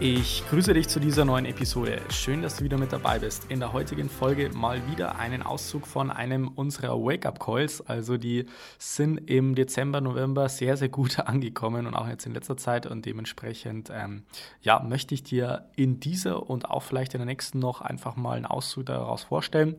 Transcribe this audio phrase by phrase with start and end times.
[0.00, 2.00] Ich grüße dich zu dieser neuen Episode.
[2.10, 3.50] Schön, dass du wieder mit dabei bist.
[3.50, 7.80] In der heutigen Folge mal wieder einen Auszug von einem unserer Wake-up-Calls.
[7.80, 8.46] Also die
[8.78, 12.86] sind im Dezember, November sehr, sehr gut angekommen und auch jetzt in letzter Zeit.
[12.86, 14.22] Und dementsprechend, ähm,
[14.62, 18.36] ja, möchte ich dir in dieser und auch vielleicht in der nächsten noch einfach mal
[18.36, 19.74] einen Auszug daraus vorstellen,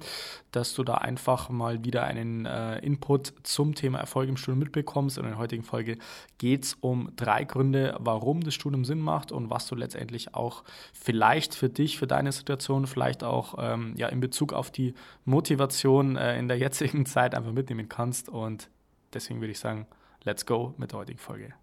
[0.52, 5.18] dass du da einfach mal wieder einen äh, Input zum Thema Erfolg im Studium mitbekommst.
[5.18, 5.98] Und in der heutigen Folge
[6.40, 10.34] geht es um drei Gründe, warum das Studium Sinn macht und was du letztendlich letztendlich
[10.34, 10.64] auch
[10.94, 14.94] vielleicht für dich, für deine Situation, vielleicht auch ähm, ja, in Bezug auf die
[15.26, 18.30] Motivation äh, in der jetzigen Zeit einfach mitnehmen kannst.
[18.30, 18.70] Und
[19.14, 19.88] deswegen würde ich sagen,
[20.24, 21.54] let's go mit der heutigen Folge.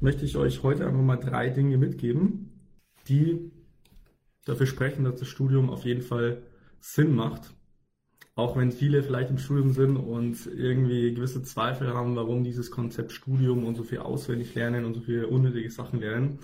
[0.00, 2.50] Möchte ich euch heute einfach mal drei Dinge mitgeben,
[3.08, 3.50] die
[4.44, 6.42] dafür sprechen, dass das Studium auf jeden Fall
[6.80, 7.53] Sinn macht.
[8.36, 13.12] Auch wenn viele vielleicht im Studium sind und irgendwie gewisse Zweifel haben, warum dieses Konzept
[13.12, 16.40] Studium und so viel auswendig lernen und so viele unnötige Sachen lernen,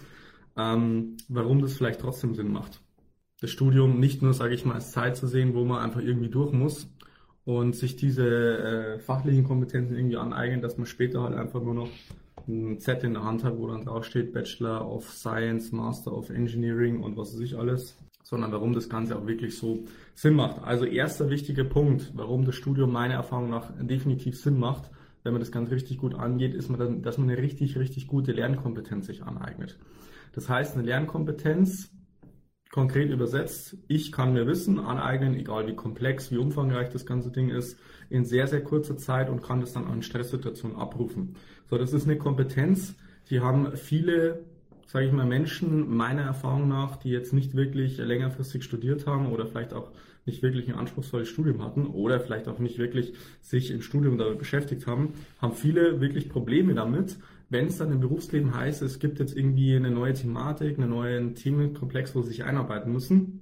[0.57, 2.81] ähm, warum das vielleicht trotzdem Sinn macht.
[3.41, 6.29] Das Studium nicht nur, sage ich mal, als Zeit zu sehen, wo man einfach irgendwie
[6.29, 6.89] durch muss
[7.45, 11.89] und sich diese äh, fachlichen Kompetenzen irgendwie aneignen, dass man später halt einfach nur noch
[12.47, 17.03] ein Set in der Hand hat, wo dann draufsteht Bachelor of Science, Master of Engineering
[17.03, 20.63] und was weiß ich alles sondern warum das Ganze auch wirklich so Sinn macht.
[20.63, 24.91] Also erster wichtiger Punkt, warum das Studium meiner Erfahrung nach definitiv Sinn macht,
[25.23, 28.07] wenn man das ganz richtig gut angeht, ist, man dann, dass man eine richtig, richtig
[28.07, 29.79] gute Lernkompetenz sich aneignet.
[30.33, 31.91] Das heißt, eine Lernkompetenz,
[32.71, 37.51] konkret übersetzt, ich kann mir Wissen aneignen, egal wie komplex, wie umfangreich das ganze Ding
[37.51, 41.35] ist, in sehr, sehr kurzer Zeit und kann das dann an Stresssituationen abrufen.
[41.69, 42.95] So, das ist eine Kompetenz,
[43.29, 44.45] die haben viele
[44.91, 49.47] sage ich mal, Menschen meiner Erfahrung nach, die jetzt nicht wirklich längerfristig studiert haben oder
[49.47, 49.93] vielleicht auch
[50.27, 54.41] nicht wirklich ein anspruchsvolles Studium hatten oder vielleicht auch nicht wirklich sich im Studium damit
[54.41, 57.19] beschäftigt haben, haben viele wirklich Probleme damit,
[57.51, 61.37] wenn es dann im Berufsleben heißt, es gibt jetzt irgendwie eine neue Thematik, einen neuen
[61.37, 63.41] Themenkomplex, wo sie sich einarbeiten müssen,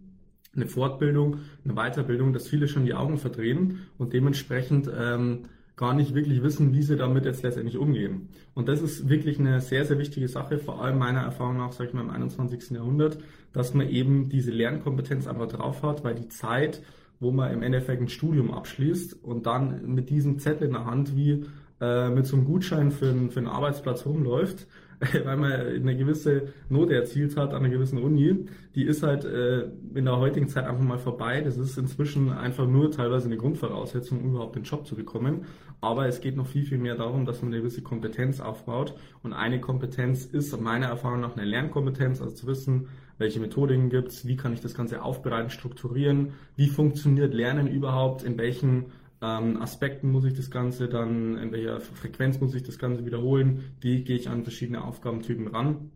[0.54, 5.46] eine Fortbildung, eine Weiterbildung, dass viele schon die Augen verdrehen und dementsprechend ähm,
[5.78, 8.28] gar nicht wirklich wissen, wie sie damit jetzt letztendlich umgehen.
[8.52, 11.86] Und das ist wirklich eine sehr, sehr wichtige Sache, vor allem meiner Erfahrung nach, sag
[11.86, 12.70] ich mal, im 21.
[12.72, 13.18] Jahrhundert,
[13.52, 16.82] dass man eben diese Lernkompetenz einfach drauf hat, weil die Zeit,
[17.20, 21.16] wo man im Endeffekt ein Studium abschließt und dann mit diesem Zettel in der Hand
[21.16, 21.46] wie
[21.80, 24.66] äh, mit so einem Gutschein für, einen, für einen Arbeitsplatz rumläuft,
[25.24, 29.68] weil man eine gewisse Note erzielt hat an einer gewissen Uni, die ist halt äh,
[29.94, 31.40] in der heutigen Zeit einfach mal vorbei.
[31.40, 35.44] Das ist inzwischen einfach nur teilweise eine Grundvoraussetzung, um überhaupt den Job zu bekommen.
[35.80, 38.94] Aber es geht noch viel, viel mehr darum, dass man eine gewisse Kompetenz aufbaut.
[39.22, 44.26] Und eine Kompetenz ist meiner Erfahrung nach eine Lernkompetenz, also zu wissen, welche Methodiken gibt's,
[44.26, 48.86] wie kann ich das Ganze aufbereiten, strukturieren, wie funktioniert Lernen überhaupt, in welchen
[49.20, 53.72] ähm, Aspekten muss ich das Ganze dann, in welcher Frequenz muss ich das Ganze wiederholen,
[53.80, 55.90] wie gehe ich an verschiedene Aufgabentypen ran.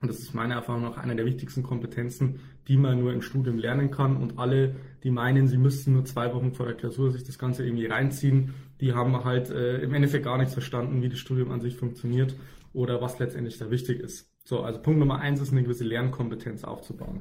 [0.00, 3.58] Und das ist meiner Erfahrung nach eine der wichtigsten Kompetenzen, die man nur im Studium
[3.58, 4.16] lernen kann.
[4.16, 7.64] Und alle, die meinen, sie müssten nur zwei Wochen vor der Klausur sich das Ganze
[7.64, 11.60] irgendwie reinziehen, die haben halt äh, im Endeffekt gar nicht verstanden, wie das Studium an
[11.60, 12.36] sich funktioniert
[12.72, 14.30] oder was letztendlich da wichtig ist.
[14.44, 17.18] So, also Punkt Nummer eins ist eine gewisse Lernkompetenz aufzubauen.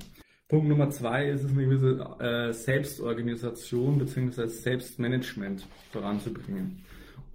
[0.48, 4.48] Punkt Nummer zwei ist es eine gewisse äh, Selbstorganisation bzw.
[4.48, 6.84] Selbstmanagement voranzubringen.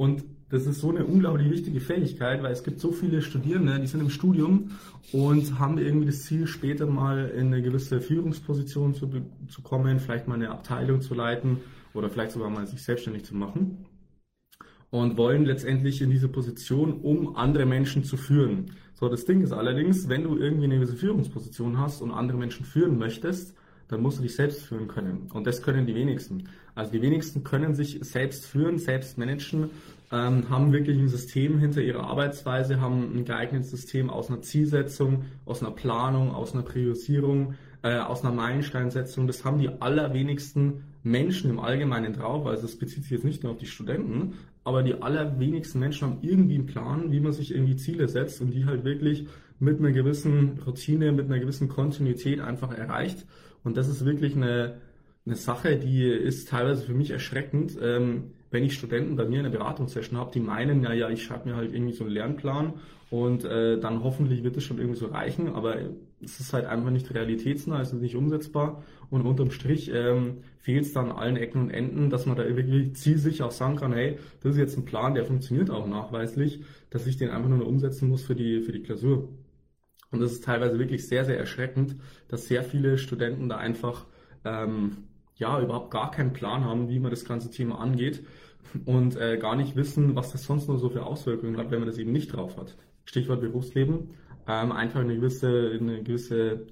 [0.02, 3.86] Und das ist so eine unglaublich wichtige Fähigkeit, weil es gibt so viele Studierende, die
[3.86, 4.72] sind im Studium
[5.12, 9.08] und haben irgendwie das Ziel, später mal in eine gewisse Führungsposition zu,
[9.48, 11.58] zu kommen, vielleicht mal eine Abteilung zu leiten
[11.94, 13.86] oder vielleicht sogar mal sich selbstständig zu machen
[14.90, 18.72] und wollen letztendlich in diese Position, um andere Menschen zu führen.
[18.94, 22.66] So, das Ding ist allerdings, wenn du irgendwie eine gewisse Führungsposition hast und andere Menschen
[22.66, 23.54] führen möchtest,
[23.92, 25.28] dann musst du dich selbst führen können.
[25.32, 26.48] Und das können die wenigsten.
[26.74, 29.70] Also die wenigsten können sich selbst führen, selbst managen,
[30.12, 35.24] ähm, haben wirklich ein System hinter ihrer Arbeitsweise, haben ein geeignetes System aus einer Zielsetzung,
[35.46, 39.26] aus einer Planung, aus einer Priorisierung, äh, aus einer Meilensteinsetzung.
[39.26, 42.46] Das haben die allerwenigsten Menschen im Allgemeinen drauf.
[42.46, 46.18] Also es bezieht sich jetzt nicht nur auf die Studenten, aber die allerwenigsten Menschen haben
[46.20, 49.26] irgendwie einen Plan, wie man sich irgendwie Ziele setzt und die halt wirklich
[49.58, 53.26] mit einer gewissen Routine, mit einer gewissen Kontinuität einfach erreicht.
[53.64, 54.74] Und das ist wirklich eine,
[55.24, 57.78] eine Sache, die ist teilweise für mich erschreckend.
[57.80, 61.24] Ähm, wenn ich Studenten bei mir in der Beratungssession habe, die meinen, ja, ja, ich
[61.24, 62.74] schreibe mir halt irgendwie so einen Lernplan
[63.10, 65.76] und äh, dann hoffentlich wird es schon irgendwie so reichen, aber
[66.22, 70.84] es ist halt einfach nicht realitätsnah, es ist nicht umsetzbar und unterm Strich ähm, fehlt
[70.84, 73.94] es dann an allen Ecken und Enden, dass man da wirklich zielsicher auch sagen kann,
[73.94, 77.66] hey, das ist jetzt ein Plan, der funktioniert auch nachweislich, dass ich den einfach nur
[77.66, 79.30] umsetzen muss für die, für die Klausur.
[80.10, 81.96] Und das ist teilweise wirklich sehr, sehr erschreckend,
[82.28, 84.04] dass sehr viele Studenten da einfach
[84.44, 84.98] ähm,
[85.42, 88.24] ja überhaupt gar keinen Plan haben, wie man das ganze Thema angeht
[88.86, 91.88] und äh, gar nicht wissen, was das sonst noch so für Auswirkungen hat, wenn man
[91.88, 92.76] das eben nicht drauf hat.
[93.04, 94.10] Stichwort Berufsleben,
[94.46, 96.66] ähm, einfach eine gewisse, eine gewisse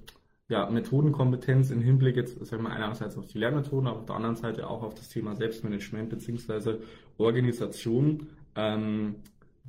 [0.47, 4.35] ja, Methodenkompetenz im Hinblick jetzt, sagen wir einerseits auf die Lernmethoden, aber auf der anderen
[4.35, 6.81] Seite auch auf das Thema Selbstmanagement beziehungsweise
[7.17, 9.15] Organisation, ähm,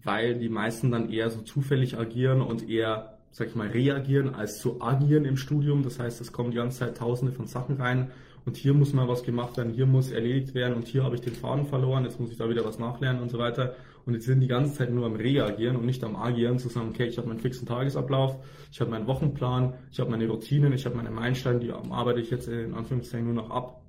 [0.02, 4.58] weil die meisten dann eher so zufällig agieren und eher sag ich mal, reagieren als
[4.58, 5.82] zu agieren im Studium.
[5.82, 8.10] Das heißt, es kommen die ganze Zeit tausende von Sachen rein
[8.44, 11.20] und hier muss mal was gemacht werden, hier muss erledigt werden und hier habe ich
[11.20, 13.76] den Faden verloren, jetzt muss ich da wieder was nachlernen und so weiter.
[14.04, 16.88] Und jetzt sind die ganze Zeit nur am Reagieren und nicht am Agieren, zu sagen,
[16.88, 18.36] okay, ich habe meinen fixen Tagesablauf,
[18.72, 22.30] ich habe meinen Wochenplan, ich habe meine Routinen, ich habe meine Meilensteine, die arbeite ich
[22.30, 23.80] jetzt in Anführungszeichen nur noch ab.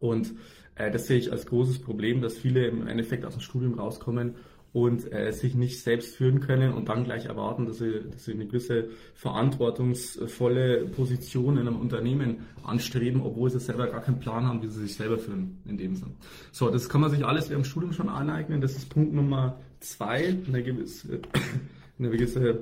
[0.00, 0.34] Und
[0.74, 4.34] äh, das sehe ich als großes Problem, dass viele im Endeffekt aus dem Studium rauskommen
[4.72, 8.32] und äh, sich nicht selbst führen können und dann gleich erwarten, dass sie, dass sie
[8.32, 14.62] eine gewisse verantwortungsvolle Position in einem Unternehmen anstreben, obwohl sie selber gar keinen Plan haben,
[14.62, 16.14] wie sie sich selber führen in dem Sinn.
[16.52, 18.60] So, das kann man sich alles während dem Studium schon aneignen.
[18.62, 21.20] Das ist Punkt Nummer zwei, eine gewisse,
[21.98, 22.60] eine gewisse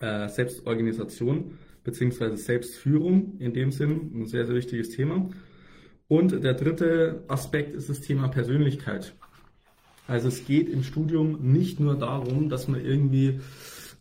[0.00, 5.30] äh, Selbstorganisation beziehungsweise Selbstführung in dem Sinn, ein sehr, sehr wichtiges Thema.
[6.08, 9.14] Und der dritte Aspekt ist das Thema Persönlichkeit.
[10.06, 13.40] Also es geht im Studium nicht nur darum, dass man irgendwie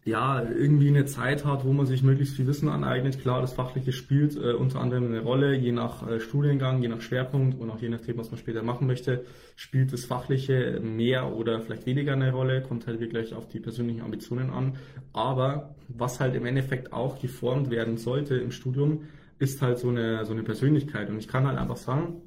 [0.05, 3.19] ja, irgendwie eine Zeit hat, wo man sich möglichst viel Wissen aneignet.
[3.19, 7.01] Klar, das Fachliche spielt äh, unter anderem eine Rolle, je nach äh, Studiengang, je nach
[7.01, 9.25] Schwerpunkt und auch je nachdem, was man später machen möchte,
[9.55, 14.01] spielt das Fachliche mehr oder vielleicht weniger eine Rolle, kommt halt wirklich auf die persönlichen
[14.01, 14.77] Ambitionen an.
[15.11, 19.05] Aber was halt im Endeffekt auch geformt werden sollte im Studium,
[19.39, 21.09] ist halt so eine, so eine Persönlichkeit.
[21.09, 22.21] Und ich kann halt einfach sagen,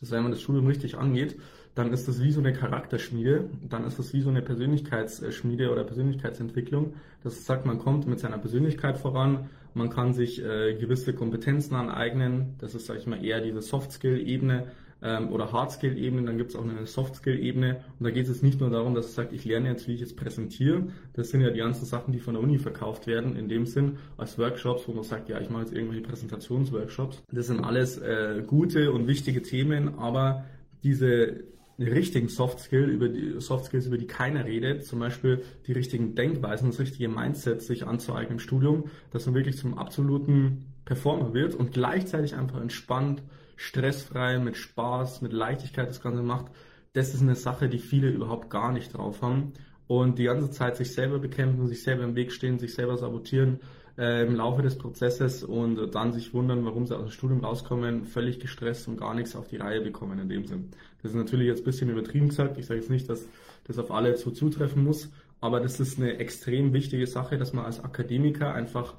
[0.00, 1.38] dass wenn man das Studium richtig angeht,
[1.80, 5.82] dann ist das wie so eine Charakterschmiede, dann ist das wie so eine Persönlichkeitsschmiede oder
[5.82, 6.92] Persönlichkeitsentwicklung.
[7.24, 12.54] Das sagt, man kommt mit seiner Persönlichkeit voran, man kann sich äh, gewisse Kompetenzen aneignen,
[12.58, 14.66] das ist, sage ich mal, eher diese Soft-Skill-Ebene
[15.00, 18.68] ähm, oder Hard-Skill-Ebene, dann gibt es auch eine Soft-Skill-Ebene und da geht es nicht nur
[18.68, 21.60] darum, dass es sagt, ich lerne jetzt, wie ich jetzt präsentiere, das sind ja die
[21.60, 25.04] ganzen Sachen, die von der Uni verkauft werden, in dem Sinn, als Workshops, wo man
[25.04, 27.22] sagt, ja, ich mache jetzt irgendwelche Präsentationsworkshops.
[27.32, 30.44] Das sind alles äh, gute und wichtige Themen, aber
[30.82, 31.44] diese
[31.86, 36.14] richtigen Soft Skill, über die Soft Skills, über die keiner redet, zum Beispiel die richtigen
[36.14, 41.54] Denkweisen, das richtige Mindset sich anzueignen im Studium, dass man wirklich zum absoluten Performer wird
[41.54, 43.22] und gleichzeitig einfach entspannt,
[43.56, 46.46] stressfrei, mit Spaß, mit Leichtigkeit das Ganze macht.
[46.92, 49.52] Das ist eine Sache, die viele überhaupt gar nicht drauf haben
[49.86, 53.60] und die ganze Zeit sich selber bekämpfen, sich selber im Weg stehen, sich selber sabotieren
[53.98, 58.04] äh, im Laufe des Prozesses und dann sich wundern, warum sie aus dem Studium rauskommen,
[58.04, 60.70] völlig gestresst und gar nichts auf die Reihe bekommen in dem Sinn.
[61.02, 62.58] Das ist natürlich jetzt ein bisschen übertrieben gesagt.
[62.58, 63.26] Ich sage jetzt nicht, dass
[63.64, 65.10] das auf alle so zutreffen muss,
[65.40, 68.94] aber das ist eine extrem wichtige Sache, dass man als Akademiker einfach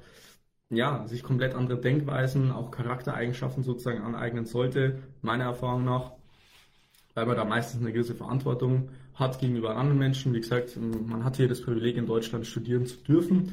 [0.70, 6.12] ja, sich komplett andere Denkweisen, auch Charaktereigenschaften sozusagen aneignen sollte, meiner Erfahrung nach,
[7.14, 10.32] weil man da meistens eine gewisse Verantwortung hat gegenüber anderen Menschen.
[10.32, 13.52] Wie gesagt, man hat hier das Privileg, in Deutschland studieren zu dürfen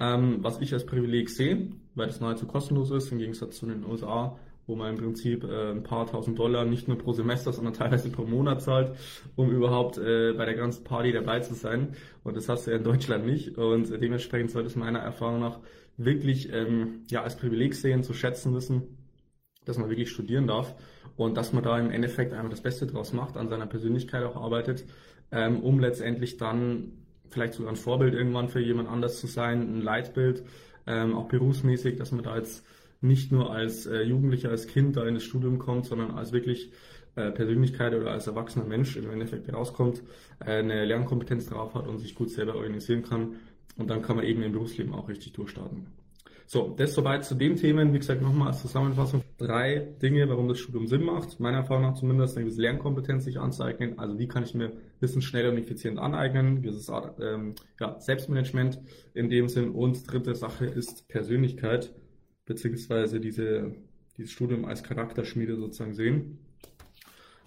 [0.00, 3.84] ähm, was ich als Privileg sehe, weil das nahezu kostenlos ist, im Gegensatz zu den
[3.84, 4.36] USA,
[4.66, 8.08] wo man im Prinzip äh, ein paar tausend Dollar nicht nur pro Semester, sondern teilweise
[8.10, 8.96] pro Monat zahlt,
[9.36, 11.94] um überhaupt äh, bei der ganzen Party dabei zu sein.
[12.24, 13.58] Und das hast du ja in Deutschland nicht.
[13.58, 15.58] Und dementsprechend sollte es meiner Erfahrung nach
[15.96, 18.96] wirklich ähm, ja, als Privileg sehen, zu schätzen wissen,
[19.64, 20.74] dass man wirklich studieren darf
[21.16, 24.36] und dass man da im Endeffekt einfach das Beste draus macht, an seiner Persönlichkeit auch
[24.36, 24.84] arbeitet,
[25.30, 26.92] ähm, um letztendlich dann
[27.30, 30.42] vielleicht sogar ein Vorbild irgendwann für jemand anders zu sein, ein Leitbild,
[30.86, 32.64] ähm, auch berufsmäßig, dass man da jetzt
[33.00, 36.72] nicht nur als äh, Jugendlicher, als Kind da in das Studium kommt, sondern als wirklich
[37.16, 40.02] äh, Persönlichkeit oder als erwachsener Mensch im Endeffekt rauskommt,
[40.40, 43.36] äh, eine Lernkompetenz drauf hat und sich gut selber organisieren kann.
[43.76, 45.86] Und dann kann man eben im Berufsleben auch richtig durchstarten.
[46.52, 47.94] So, das soweit zu den Themen.
[47.94, 51.38] Wie gesagt, nochmal als Zusammenfassung drei Dinge, warum das Studium Sinn macht.
[51.38, 54.00] Meiner Erfahrung nach zumindest eine gewisse Lernkompetenz sich anzueignen.
[54.00, 56.60] Also wie kann ich mir Wissen schnell und effizient aneignen?
[56.60, 56.90] Dieses
[57.20, 58.80] ähm, ja, Selbstmanagement
[59.14, 59.70] in dem Sinn.
[59.70, 61.94] Und dritte Sache ist Persönlichkeit,
[62.46, 63.76] beziehungsweise diese,
[64.16, 66.40] dieses Studium als Charakterschmiede sozusagen sehen.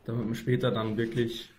[0.05, 1.51] Damit man später dann wirklich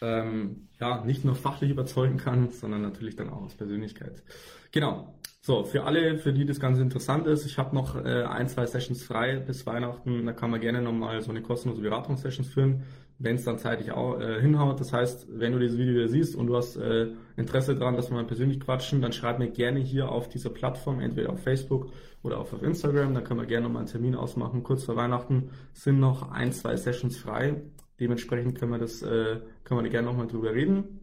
[0.00, 4.22] ähm, ja, nicht nur fachlich überzeugen kann, sondern natürlich dann auch als Persönlichkeit.
[4.70, 5.18] Genau.
[5.46, 8.64] So, für alle, für die das Ganze interessant ist, ich habe noch äh, ein, zwei
[8.64, 10.24] Sessions frei bis Weihnachten.
[10.24, 12.84] Da kann man gerne nochmal so eine kostenlose Beratungssession führen,
[13.18, 14.80] wenn es dann zeitlich auch äh, hinhaut.
[14.80, 18.14] Das heißt, wenn du dieses Video siehst und du hast äh, Interesse daran, dass wir
[18.14, 21.90] mal persönlich quatschen, dann schreib mir gerne hier auf dieser Plattform, entweder auf Facebook
[22.22, 23.12] oder auch auf Instagram.
[23.12, 24.62] Da können wir gerne nochmal einen Termin ausmachen.
[24.62, 27.60] Kurz vor Weihnachten sind noch ein, zwei Sessions frei.
[28.00, 31.00] Dementsprechend können wir das, äh, können wir gerne nochmal drüber reden.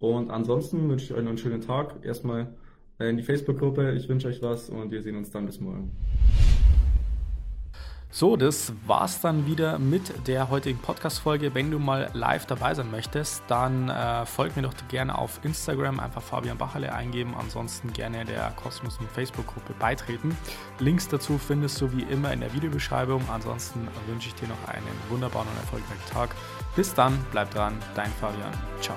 [0.00, 2.04] Und ansonsten wünsche ich euch noch einen schönen Tag.
[2.04, 2.56] Erstmal
[2.98, 3.92] in die Facebook-Gruppe.
[3.92, 5.90] Ich wünsche euch was und wir sehen uns dann bis morgen.
[8.10, 11.54] So, das war's dann wieder mit der heutigen Podcast-Folge.
[11.54, 16.00] Wenn du mal live dabei sein möchtest, dann äh, folg mir doch gerne auf Instagram,
[16.00, 17.34] einfach Fabian Bacherle eingeben.
[17.38, 20.34] Ansonsten gerne der kostenlosen Facebook-Gruppe beitreten.
[20.78, 23.22] Links dazu findest du wie immer in der Videobeschreibung.
[23.30, 26.30] Ansonsten wünsche ich dir noch einen wunderbaren und erfolgreichen Tag.
[26.76, 28.52] Bis dann, bleib dran, dein Fabian.
[28.80, 28.96] Ciao.